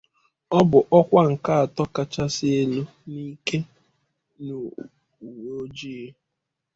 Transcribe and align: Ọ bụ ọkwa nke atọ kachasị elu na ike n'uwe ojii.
Ọ 0.57 0.59
bụ 0.69 0.79
ọkwa 0.97 1.21
nke 1.31 1.51
atọ 1.63 1.83
kachasị 1.95 2.47
elu 2.59 2.81
na 3.11 3.19
ike 3.33 3.57
n'uwe 4.45 5.49
ojii. 5.59 6.07